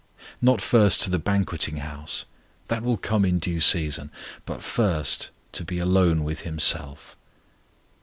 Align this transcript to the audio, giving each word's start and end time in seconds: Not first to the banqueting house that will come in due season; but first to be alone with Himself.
Not 0.41 0.61
first 0.63 0.99
to 1.03 1.11
the 1.11 1.19
banqueting 1.19 1.77
house 1.77 2.25
that 2.69 2.81
will 2.81 2.97
come 2.97 3.23
in 3.23 3.37
due 3.37 3.59
season; 3.59 4.09
but 4.47 4.63
first 4.63 5.29
to 5.51 5.63
be 5.63 5.77
alone 5.77 6.23
with 6.23 6.39
Himself. 6.41 7.15